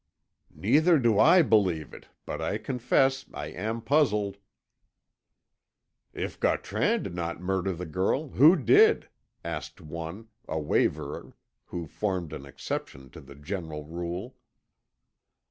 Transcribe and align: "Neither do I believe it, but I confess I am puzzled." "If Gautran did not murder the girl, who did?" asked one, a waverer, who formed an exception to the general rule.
"Neither 0.55 0.97
do 0.97 1.19
I 1.19 1.43
believe 1.43 1.93
it, 1.93 2.07
but 2.25 2.41
I 2.41 2.57
confess 2.57 3.23
I 3.35 3.51
am 3.51 3.81
puzzled." 3.83 4.37
"If 6.11 6.39
Gautran 6.39 7.03
did 7.03 7.13
not 7.13 7.39
murder 7.39 7.71
the 7.73 7.85
girl, 7.85 8.29
who 8.29 8.55
did?" 8.55 9.09
asked 9.45 9.79
one, 9.79 10.29
a 10.47 10.59
waverer, 10.59 11.35
who 11.65 11.85
formed 11.85 12.33
an 12.33 12.47
exception 12.47 13.11
to 13.11 13.21
the 13.21 13.35
general 13.35 13.85
rule. 13.85 14.35